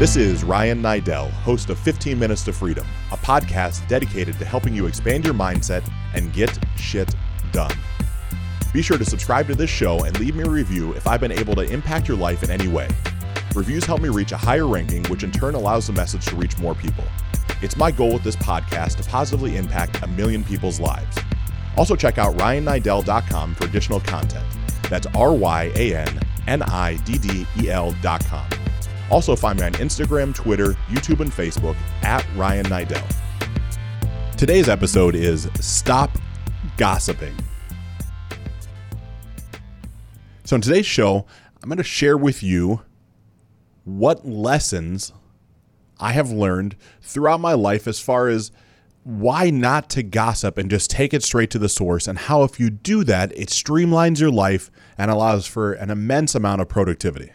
[0.00, 4.72] This is Ryan Niddel, host of 15 Minutes to Freedom, a podcast dedicated to helping
[4.72, 7.14] you expand your mindset and get shit
[7.52, 7.76] done.
[8.72, 11.30] Be sure to subscribe to this show and leave me a review if I've been
[11.30, 12.88] able to impact your life in any way.
[13.54, 16.56] Reviews help me reach a higher ranking, which in turn allows the message to reach
[16.56, 17.04] more people.
[17.60, 21.18] It's my goal with this podcast to positively impact a million people's lives.
[21.76, 24.46] Also, check out ryanniddel.com for additional content.
[24.88, 28.59] That's R Y A N N I D D E L.com.
[29.10, 33.02] Also, find me on Instagram, Twitter, YouTube, and Facebook at Ryan Niddel.
[34.36, 36.10] Today's episode is Stop
[36.76, 37.34] Gossiping.
[40.44, 41.26] So, in today's show,
[41.62, 42.82] I'm going to share with you
[43.84, 45.12] what lessons
[45.98, 48.52] I have learned throughout my life as far as
[49.02, 52.60] why not to gossip and just take it straight to the source, and how, if
[52.60, 57.32] you do that, it streamlines your life and allows for an immense amount of productivity.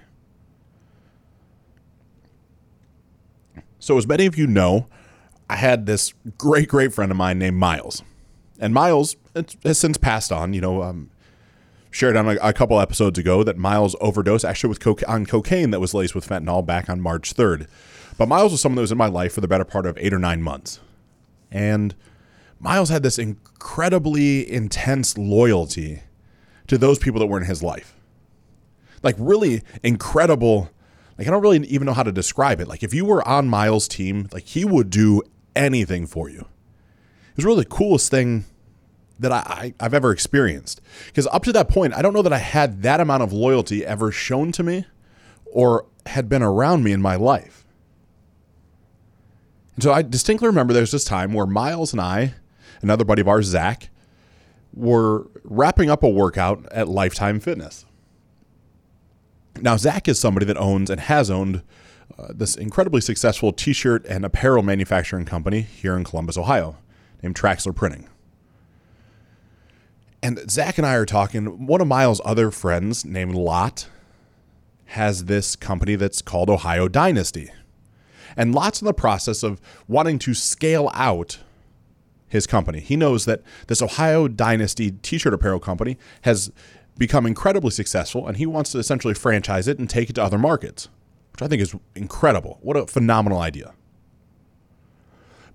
[3.86, 4.88] So, as many of you know,
[5.48, 8.02] I had this great, great friend of mine named Miles.
[8.60, 9.16] And Miles
[9.64, 10.54] has since passed on.
[10.54, 11.12] You know, um,
[11.92, 15.80] shared on a, a, couple episodes ago that Miles overdosed actually with on cocaine that
[15.80, 17.68] was laced with fentanyl back on March 3rd.
[18.18, 20.14] But Miles was someone that was in my life for the better part of eight
[20.14, 20.80] or nine months.
[21.52, 21.94] And
[22.60, 26.02] Miles had this incredibly intense loyalty
[26.66, 27.96] to those people that were in his life.
[29.04, 30.72] Like, really incredible
[31.18, 32.68] like I don't really even know how to describe it.
[32.68, 35.22] Like if you were on Miles' team, like he would do
[35.56, 36.42] anything for you.
[36.42, 38.46] It was really the coolest thing
[39.20, 40.82] that I, I, have ever experienced.
[41.08, 43.86] Because up to that point, I don't know that I had that amount of loyalty
[43.86, 44.86] ever shown to me
[45.46, 47.66] or had been around me in my life.
[49.76, 52.36] And so I distinctly remember there was this time where Miles and I,
[52.82, 53.90] another buddy of ours, Zach,
[54.74, 57.86] were wrapping up a workout at Lifetime Fitness.
[59.62, 61.62] Now, Zach is somebody that owns and has owned
[62.18, 66.78] uh, this incredibly successful t shirt and apparel manufacturing company here in Columbus, Ohio,
[67.24, 68.08] named Traxler Printing.
[70.22, 71.68] And Zach and I are talking.
[71.68, 73.88] One of Miles' other friends, named Lot,
[74.86, 77.52] has this company that's called Ohio Dynasty.
[78.38, 81.40] And Lot's in the process of wanting to scale out
[82.28, 82.80] his company.
[82.80, 86.52] He knows that this Ohio Dynasty t shirt apparel company has
[86.98, 90.38] become incredibly successful, and he wants to essentially franchise it and take it to other
[90.38, 90.90] markets,
[91.34, 92.60] which I think is incredible.
[92.62, 93.74] What a phenomenal idea.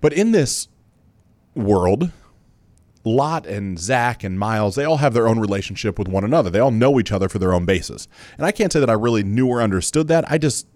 [0.01, 0.67] But in this
[1.55, 2.11] world,
[3.03, 6.49] Lot and Zach and Miles, they all have their own relationship with one another.
[6.49, 8.07] They all know each other for their own basis.
[8.37, 10.29] And I can't say that I really knew or understood that.
[10.29, 10.67] I just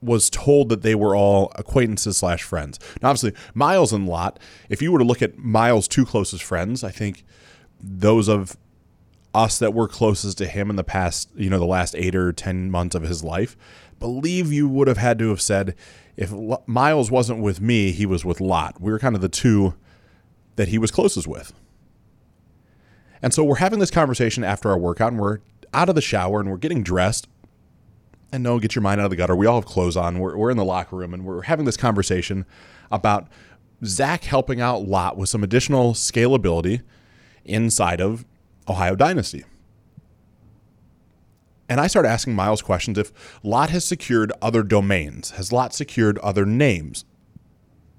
[0.00, 2.78] was told that they were all acquaintances slash friends.
[3.00, 4.38] Now, obviously, Miles and Lot,
[4.68, 7.24] if you were to look at Miles' two closest friends, I think
[7.80, 8.56] those of
[9.34, 12.32] us that were closest to him in the past, you know, the last eight or
[12.32, 13.56] 10 months of his life,
[13.98, 15.74] believe you would have had to have said,
[16.16, 16.32] if
[16.66, 18.80] Miles wasn't with me, he was with Lot.
[18.80, 19.74] We were kind of the two
[20.56, 21.52] that he was closest with.
[23.22, 25.38] And so we're having this conversation after our workout and we're
[25.72, 27.28] out of the shower and we're getting dressed.
[28.32, 29.36] And no, get your mind out of the gutter.
[29.36, 30.18] We all have clothes on.
[30.18, 32.44] We're, we're in the locker room and we're having this conversation
[32.90, 33.28] about
[33.84, 36.82] Zach helping out Lot with some additional scalability
[37.44, 38.24] inside of
[38.68, 39.44] Ohio Dynasty.
[41.68, 43.12] And I start asking Miles questions if
[43.42, 47.04] Lot has secured other domains, has Lot secured other names,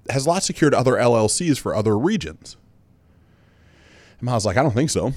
[0.08, 2.56] has Lot secured other LLCs for other regions?
[4.20, 5.12] And Miles like, I don't think so.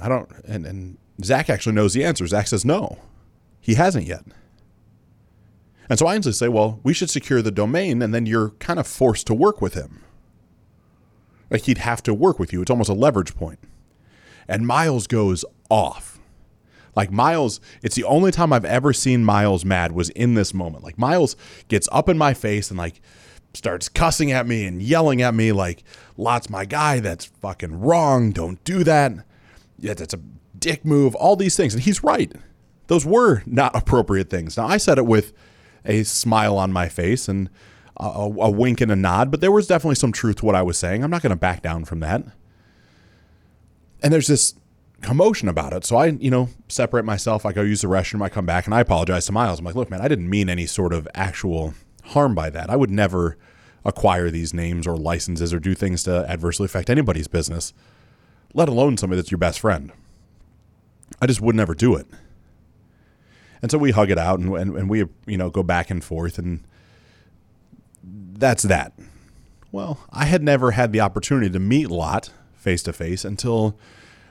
[0.00, 0.30] I don't.
[0.46, 2.26] And, and Zach actually knows the answer.
[2.26, 2.98] Zach says no,
[3.60, 4.24] he hasn't yet.
[5.90, 8.78] And so I instantly say, well, we should secure the domain, and then you're kind
[8.78, 10.02] of forced to work with him.
[11.50, 12.62] Like he'd have to work with you.
[12.62, 13.58] It's almost a leverage point
[14.48, 16.18] and Miles goes off.
[16.96, 20.82] Like Miles, it's the only time I've ever seen Miles mad was in this moment.
[20.82, 21.36] Like Miles
[21.68, 23.00] gets up in my face and like
[23.54, 25.84] starts cussing at me and yelling at me like
[26.16, 29.12] Lot's my guy, that's fucking wrong, don't do that.
[29.78, 30.20] Yeah, that's a
[30.58, 31.74] dick move, all these things.
[31.74, 32.32] And he's right.
[32.88, 34.56] Those were not appropriate things.
[34.56, 35.32] Now I said it with
[35.84, 37.48] a smile on my face and
[37.96, 40.62] a, a wink and a nod, but there was definitely some truth to what I
[40.62, 41.04] was saying.
[41.04, 42.24] I'm not going to back down from that
[44.02, 44.54] and there's this
[45.00, 45.84] commotion about it.
[45.84, 47.46] So I, you know, separate myself.
[47.46, 48.22] I go use the restroom.
[48.22, 49.58] I come back and I apologize to Miles.
[49.58, 51.74] I'm like, look, man, I didn't mean any sort of actual
[52.04, 52.70] harm by that.
[52.70, 53.36] I would never
[53.84, 57.72] acquire these names or licenses or do things to adversely affect anybody's business,
[58.54, 59.92] let alone somebody that's your best friend.
[61.22, 62.06] I just would never do it.
[63.62, 66.02] And so we hug it out and, and, and we, you know, go back and
[66.02, 66.64] forth and
[68.02, 68.92] that's that.
[69.72, 73.78] Well, I had never had the opportunity to meet Lot face to face until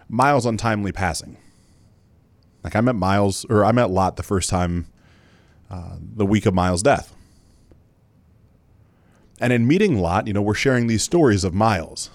[0.07, 1.37] Miles' untimely passing.
[2.63, 4.87] Like I met Miles, or I met Lot the first time
[5.69, 7.15] uh, the week of Miles' death.
[9.39, 12.09] And in meeting Lot, you know, we're sharing these stories of Miles.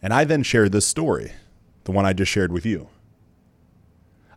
[0.00, 1.32] And I then shared this story,
[1.84, 2.88] the one I just shared with you,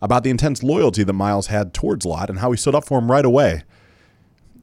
[0.01, 2.99] about the intense loyalty that Miles had towards Lot and how he stood up for
[2.99, 3.63] him right away.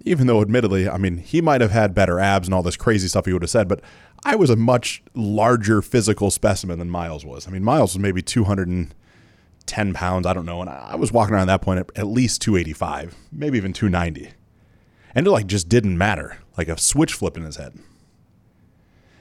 [0.04, 3.08] Even though, admittedly, I mean, he might have had better abs and all this crazy
[3.08, 3.80] stuff he would have said, but
[4.24, 7.46] I was a much larger physical specimen than Miles was.
[7.46, 11.46] I mean, Miles was maybe 210 pounds, I don't know, and I was walking around
[11.48, 14.32] that point at, at least 285, maybe even 290.
[15.14, 17.78] And it like just didn't matter, like a switch flipped in his head.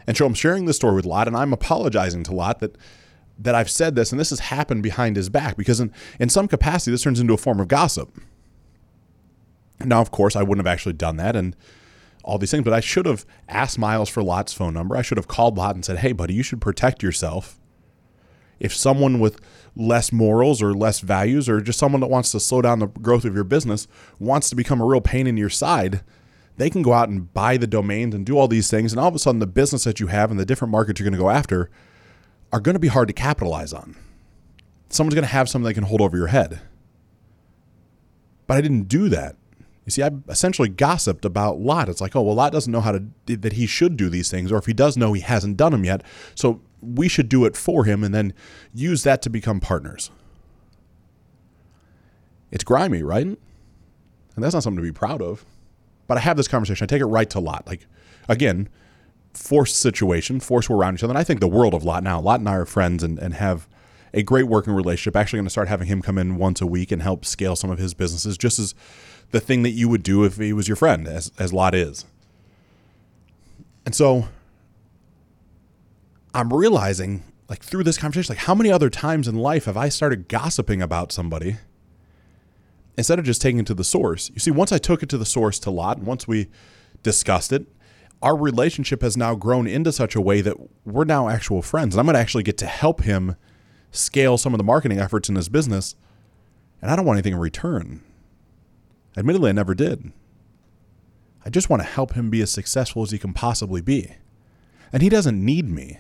[0.08, 2.78] And so I'm sharing this story with Lot, and I'm apologizing to Lot that
[3.40, 6.48] that I've said this, and this has happened behind his back because in, in some
[6.48, 8.16] capacity this turns into a form of gossip.
[9.86, 11.56] Now, of course, I wouldn't have actually done that and
[12.24, 14.96] all these things, but I should have asked Miles for Lot's phone number.
[14.96, 17.60] I should have called Lot and said, "Hey, buddy, you should protect yourself."
[18.60, 19.40] If someone with
[19.76, 23.26] less morals or less values, or just someone that wants to slow down the growth
[23.26, 23.88] of your business,
[24.20, 26.02] wants to become a real pain in your side,
[26.58, 28.94] they can go out and buy the domains and do all these things.
[28.94, 31.10] And all of a sudden, the business that you have and the different markets you're
[31.10, 31.72] going to go after
[32.54, 33.96] are going to be hard to capitalize on.
[34.90, 36.60] Someone's going to have something they can hold over your head.
[38.46, 39.38] But I didn't do that.
[39.98, 41.90] You see, I essentially gossiped about Lot.
[41.90, 44.50] It's like, oh, well, Lot doesn't know how to, that he should do these things,
[44.50, 46.02] or if he does know, he hasn't done them yet.
[46.34, 48.34] So we should do it for him and then
[48.74, 50.10] use that to become partners.
[52.52, 53.26] It's grimy, right?
[53.26, 53.38] And
[54.38, 55.46] that's not something to be proud of.
[56.08, 56.86] But I have this conversation.
[56.86, 57.68] I take it right to Lot.
[57.68, 57.86] Like,
[58.30, 58.70] again,
[59.34, 61.12] forced situation, forced we're around each other.
[61.12, 62.22] And I think the world of Lot now.
[62.22, 63.68] Lot and I are friends and, and have
[64.14, 65.16] a great working relationship.
[65.16, 67.70] Actually, going to start having him come in once a week and help scale some
[67.70, 68.76] of his businesses, just as
[69.32, 72.06] the thing that you would do if he was your friend, as, as Lot is.
[73.86, 74.28] And so
[76.34, 79.90] I'm realizing, like through this conversation, like how many other times in life have I
[79.90, 81.58] started gossiping about somebody
[82.98, 84.30] instead of just taking it to the source?
[84.34, 86.48] You see, once I took it to the source to Lot, and once we
[87.04, 87.66] discussed it,
[88.22, 90.56] our relationship has now grown into such a way that
[90.86, 91.96] we're now actual friends.
[91.96, 93.36] And I'm going to actually get to help him
[93.92, 95.96] scale some of the marketing efforts in his business.
[96.82, 98.02] And I don't want anything in return.
[99.16, 100.12] Admittedly, I never did.
[101.46, 104.16] I just want to help him be as successful as he can possibly be.
[104.94, 106.00] And he doesn't need me.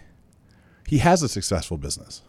[0.88, 2.22] He has a successful business.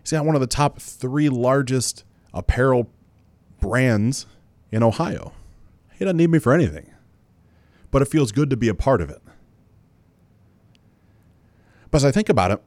[0.00, 2.90] He's got one of the top three largest apparel
[3.60, 4.26] brands
[4.70, 5.32] in Ohio.
[5.98, 6.90] He doesn't need me for anything
[7.96, 9.22] but it feels good to be a part of it.
[11.90, 12.62] But as I think about it,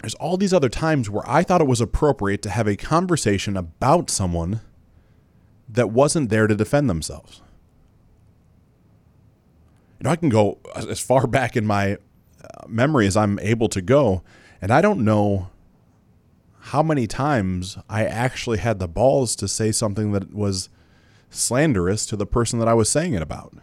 [0.00, 3.56] there's all these other times where I thought it was appropriate to have a conversation
[3.56, 4.60] about someone
[5.68, 7.42] that wasn't there to defend themselves.
[9.98, 13.68] You know, I can go as far back in my uh, memory as I'm able
[13.70, 14.22] to go,
[14.62, 15.50] and I don't know
[16.60, 20.68] how many times I actually had the balls to say something that was
[21.30, 23.54] slanderous to the person that I was saying it about.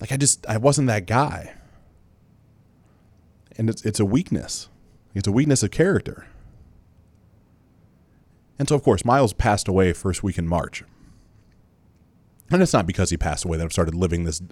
[0.00, 1.54] Like I just I wasn't that guy.
[3.56, 4.68] And it's it's a weakness.
[5.14, 6.26] It's a weakness of character.
[8.58, 10.84] And so of course Miles passed away first week in March.
[12.52, 14.42] And it's not because he passed away that I've started living this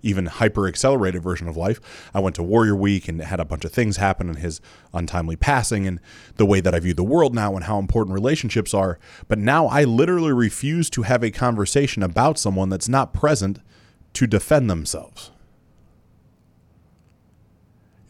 [0.00, 1.78] even hyper accelerated version of life.
[2.14, 4.62] I went to Warrior Week and had a bunch of things happen in his
[4.94, 6.00] untimely passing and
[6.36, 8.98] the way that I view the world now and how important relationships are.
[9.28, 13.58] But now I literally refuse to have a conversation about someone that's not present
[14.14, 15.30] to defend themselves.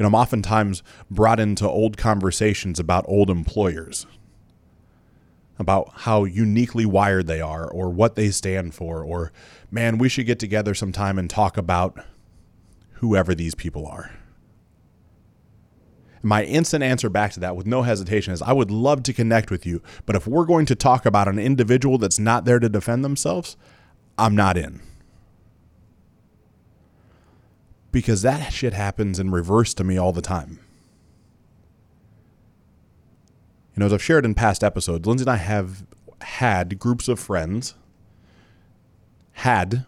[0.00, 4.07] Know, I'm oftentimes brought into old conversations about old employers,
[5.59, 9.30] about how uniquely wired they are, or what they stand for, or
[9.71, 12.02] man, we should get together sometime and talk about
[12.95, 14.11] whoever these people are.
[16.23, 19.50] My instant answer back to that with no hesitation is I would love to connect
[19.50, 22.69] with you, but if we're going to talk about an individual that's not there to
[22.71, 23.57] defend themselves,
[24.16, 24.80] I'm not in
[27.92, 30.61] because that shit happens in reverse to me all the time.
[33.75, 35.85] You know, as I've shared in past episodes, Lindsay and I have
[36.23, 37.75] had groups of friends,
[39.32, 39.85] had,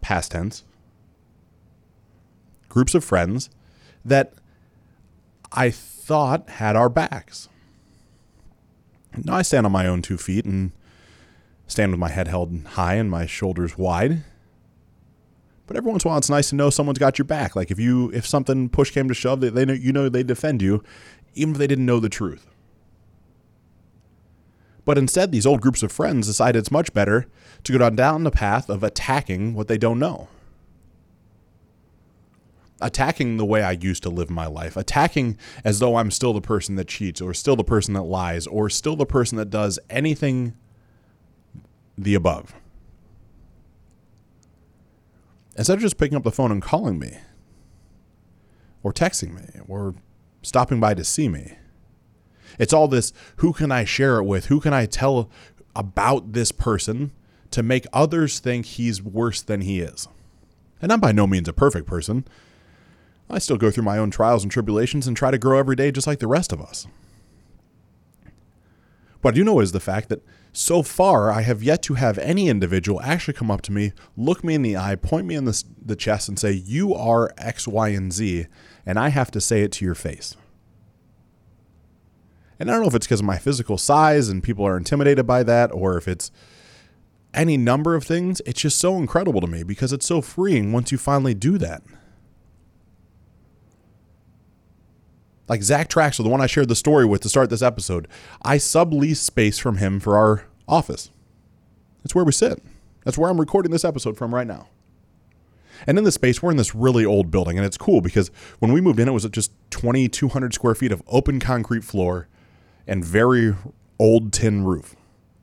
[0.00, 0.64] past tense,
[2.68, 3.50] groups of friends
[4.04, 4.32] that
[5.52, 7.48] I thought had our backs.
[9.16, 10.72] Now I stand on my own two feet and
[11.66, 14.24] stand with my head held high and my shoulders wide
[15.70, 17.54] but every once in a while, it's nice to know someone's got your back.
[17.54, 20.24] Like if you if something push came to shove, they, they know you know they
[20.24, 20.82] defend you,
[21.34, 22.48] even if they didn't know the truth.
[24.84, 27.28] But instead, these old groups of friends decided it's much better
[27.62, 30.26] to go down the path of attacking what they don't know.
[32.80, 36.40] Attacking the way I used to live my life, attacking as though I'm still the
[36.40, 39.78] person that cheats, or still the person that lies, or still the person that does
[39.88, 40.56] anything
[41.96, 42.54] the above.
[45.60, 47.18] Instead of just picking up the phone and calling me,
[48.82, 49.94] or texting me, or
[50.40, 51.58] stopping by to see me,
[52.58, 54.46] it's all this who can I share it with?
[54.46, 55.28] Who can I tell
[55.76, 57.12] about this person
[57.50, 60.08] to make others think he's worse than he is?
[60.80, 62.24] And I'm by no means a perfect person.
[63.28, 65.92] I still go through my own trials and tribulations and try to grow every day
[65.92, 66.86] just like the rest of us.
[69.20, 72.18] What I do know is the fact that so far I have yet to have
[72.18, 75.44] any individual actually come up to me, look me in the eye, point me in
[75.44, 78.46] the, the chest, and say, You are X, Y, and Z,
[78.84, 80.36] and I have to say it to your face.
[82.58, 85.26] And I don't know if it's because of my physical size and people are intimidated
[85.26, 86.30] by that, or if it's
[87.32, 88.42] any number of things.
[88.44, 91.82] It's just so incredible to me because it's so freeing once you finally do that.
[95.50, 98.06] Like Zach Traxler, the one I shared the story with to start this episode,
[98.40, 101.10] I sublease space from him for our office.
[102.04, 102.62] That's where we sit.
[103.04, 104.68] That's where I'm recording this episode from right now.
[105.88, 108.30] And in this space, we're in this really old building, and it's cool because
[108.60, 112.28] when we moved in, it was just 2,200 square feet of open concrete floor
[112.86, 113.52] and very
[113.98, 114.94] old tin roof.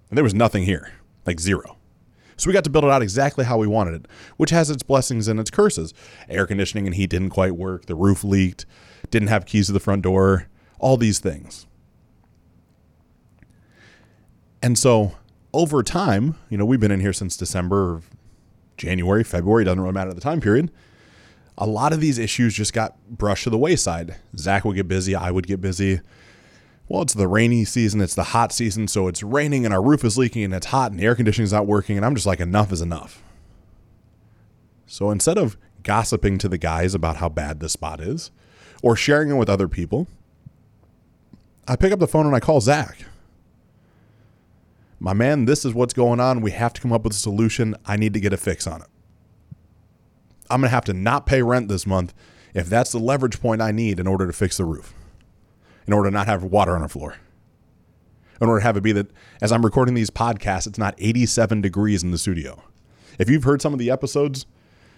[0.09, 0.93] And there was nothing here,
[1.25, 1.75] like zero.
[2.37, 4.05] So we got to build it out exactly how we wanted it,
[4.37, 5.93] which has its blessings and its curses.
[6.29, 8.65] Air conditioning and heat didn't quite work, the roof leaked,
[9.11, 10.47] didn't have keys to the front door,
[10.79, 11.65] all these things.
[14.61, 15.13] And so
[15.53, 18.01] over time, you know, we've been in here since December,
[18.75, 20.71] January, February, doesn't really matter the time period.
[21.57, 24.15] A lot of these issues just got brushed to the wayside.
[24.35, 26.01] Zach would get busy, I would get busy.
[26.87, 30.05] Well, it's the rainy season, it's the hot season, so it's raining and our roof
[30.05, 32.39] is leaking and it's hot and the air conditioning's not working, and I'm just like,
[32.39, 33.23] enough is enough.
[34.85, 38.31] So instead of gossiping to the guys about how bad the spot is,
[38.81, 40.07] or sharing it with other people,
[41.67, 43.05] I pick up the phone and I call Zach.
[44.99, 46.41] My man, this is what's going on.
[46.41, 47.75] We have to come up with a solution.
[47.85, 48.87] I need to get a fix on it.
[50.49, 52.13] I'm going to have to not pay rent this month
[52.53, 54.93] if that's the leverage point I need in order to fix the roof,
[55.85, 57.17] in order to not have water on the floor,
[58.41, 61.61] in order to have it be that as I'm recording these podcasts, it's not 87
[61.61, 62.63] degrees in the studio.
[63.19, 64.45] If you've heard some of the episodes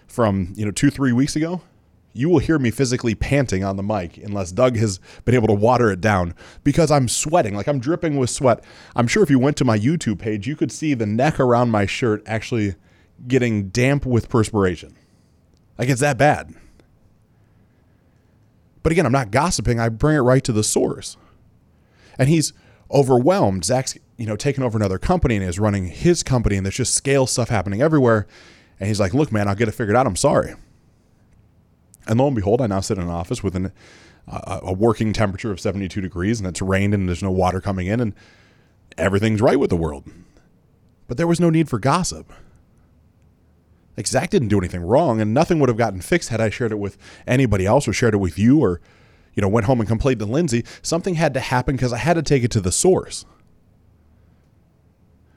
[0.06, 1.62] from, you know, two, three weeks ago,
[2.12, 5.54] you will hear me physically panting on the mic unless Doug has been able to
[5.54, 8.64] water it down because I'm sweating, like I'm dripping with sweat.
[8.96, 11.70] I'm sure if you went to my YouTube page, you could see the neck around
[11.70, 12.74] my shirt actually
[13.28, 14.96] getting damp with perspiration.
[15.78, 16.54] Like it's that bad.
[18.82, 19.78] But again, I'm not gossiping.
[19.78, 21.16] I bring it right to the source.
[22.18, 22.52] And he's
[22.90, 23.64] overwhelmed.
[23.64, 26.94] Zach's, you know, taken over another company and is running his company, and there's just
[26.94, 28.26] scale stuff happening everywhere.
[28.78, 30.06] And he's like, look, man, I'll get it figured out.
[30.06, 30.54] I'm sorry.
[32.10, 33.70] And lo and behold, I now sit in an office with an,
[34.26, 37.86] uh, a working temperature of 72 degrees and it's rained and there's no water coming
[37.86, 38.14] in and
[38.98, 40.10] everything's right with the world.
[41.06, 42.32] But there was no need for gossip.
[43.96, 46.72] Like Zach didn't do anything wrong and nothing would have gotten fixed had I shared
[46.72, 46.98] it with
[47.28, 48.80] anybody else or shared it with you or,
[49.34, 50.64] you know, went home and complained to Lindsay.
[50.82, 53.24] Something had to happen because I had to take it to the source.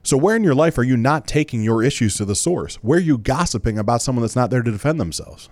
[0.02, 2.78] So, where in your life are you not taking your issues to the source?
[2.78, 5.50] Where are you gossiping about someone that's not there to defend themselves?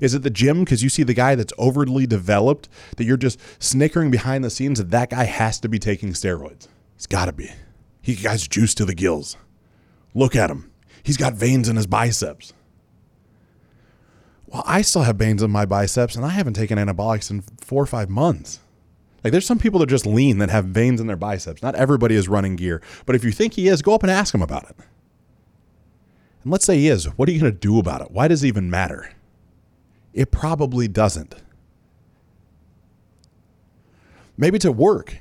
[0.00, 3.40] Is it the gym because you see the guy that's overly developed that you're just
[3.62, 6.68] snickering behind the scenes that that guy has to be taking steroids?
[6.96, 7.50] He's got to be.
[8.00, 9.36] He guy's juice to the gills.
[10.14, 10.70] Look at him.
[11.02, 12.52] He's got veins in his biceps.
[14.46, 17.82] Well, I still have veins in my biceps and I haven't taken anabolics in four
[17.82, 18.60] or five months.
[19.22, 21.62] Like there's some people that are just lean that have veins in their biceps.
[21.62, 22.80] Not everybody is running gear.
[23.04, 24.76] But if you think he is, go up and ask him about it.
[26.42, 27.04] And let's say he is.
[27.16, 28.10] What are you going to do about it?
[28.10, 29.12] Why does it even matter?
[30.12, 31.36] It probably doesn't.
[34.36, 35.18] Maybe at work.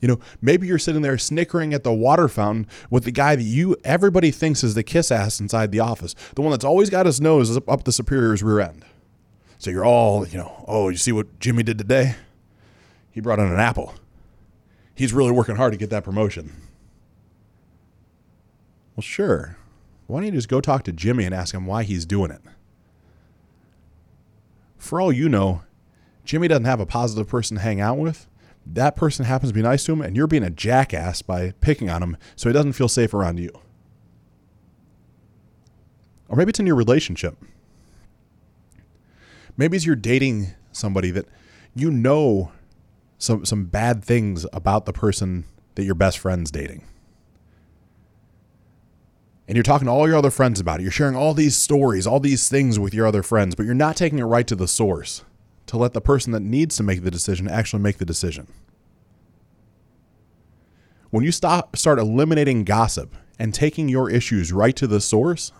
[0.00, 3.42] You know, maybe you're sitting there snickering at the water fountain with the guy that
[3.42, 7.06] you everybody thinks is the kiss ass inside the office, the one that's always got
[7.06, 8.84] his nose up the superior's rear end.
[9.58, 12.16] So you're all, you know, oh, you see what Jimmy did today?
[13.10, 13.94] He brought in an apple.
[14.94, 16.52] He's really working hard to get that promotion.
[18.94, 19.56] Well, sure.
[20.06, 22.42] Why don't you just go talk to Jimmy and ask him why he's doing it?
[24.86, 25.62] For all you know,
[26.24, 28.26] Jimmy doesn't have a positive person to hang out with.
[28.64, 31.88] That person happens to be nice to him, and you're being a jackass by picking
[31.88, 33.50] on him so he doesn't feel safe around you.
[36.28, 37.36] Or maybe it's in your relationship.
[39.56, 41.26] Maybe it's you're dating somebody that
[41.74, 42.50] you know
[43.18, 45.44] some some bad things about the person
[45.76, 46.82] that your best friend's dating
[49.48, 50.82] and you're talking to all your other friends about it.
[50.82, 53.96] You're sharing all these stories, all these things with your other friends, but you're not
[53.96, 55.24] taking it right to the source
[55.66, 58.46] to let the person that needs to make the decision actually make the decision.
[61.10, 65.52] When you stop start eliminating gossip and taking your issues right to the source,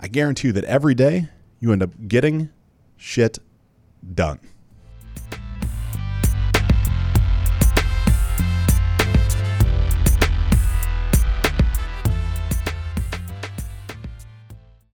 [0.00, 1.28] I guarantee you that every day
[1.60, 2.50] you end up getting
[2.96, 3.38] shit
[4.14, 4.40] done.